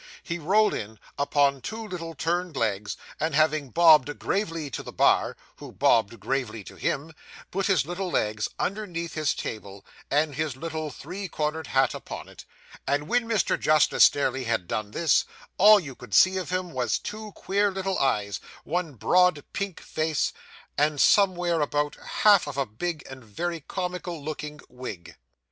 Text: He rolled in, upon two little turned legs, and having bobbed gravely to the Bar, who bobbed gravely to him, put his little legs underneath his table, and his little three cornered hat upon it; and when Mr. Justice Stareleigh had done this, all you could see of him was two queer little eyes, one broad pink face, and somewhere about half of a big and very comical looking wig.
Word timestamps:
He 0.23 0.39
rolled 0.39 0.73
in, 0.73 0.97
upon 1.19 1.61
two 1.61 1.87
little 1.87 2.15
turned 2.15 2.57
legs, 2.57 2.97
and 3.19 3.35
having 3.35 3.69
bobbed 3.69 4.17
gravely 4.17 4.71
to 4.71 4.81
the 4.81 4.91
Bar, 4.91 5.37
who 5.57 5.71
bobbed 5.71 6.19
gravely 6.19 6.63
to 6.63 6.75
him, 6.75 7.13
put 7.51 7.67
his 7.67 7.85
little 7.85 8.09
legs 8.09 8.49
underneath 8.57 9.13
his 9.13 9.35
table, 9.35 9.85
and 10.09 10.33
his 10.33 10.55
little 10.57 10.89
three 10.89 11.27
cornered 11.27 11.67
hat 11.67 11.93
upon 11.93 12.27
it; 12.29 12.45
and 12.87 13.07
when 13.09 13.29
Mr. 13.29 13.59
Justice 13.59 14.05
Stareleigh 14.05 14.45
had 14.45 14.67
done 14.67 14.89
this, 14.89 15.23
all 15.59 15.79
you 15.79 15.93
could 15.93 16.15
see 16.15 16.35
of 16.37 16.49
him 16.49 16.71
was 16.73 16.97
two 16.97 17.31
queer 17.33 17.69
little 17.69 17.99
eyes, 17.99 18.39
one 18.63 18.95
broad 18.95 19.43
pink 19.53 19.79
face, 19.79 20.33
and 20.79 20.99
somewhere 20.99 21.61
about 21.61 21.95
half 22.23 22.47
of 22.47 22.57
a 22.57 22.65
big 22.65 23.03
and 23.07 23.23
very 23.23 23.59
comical 23.67 24.19
looking 24.23 24.59
wig. 24.67 25.15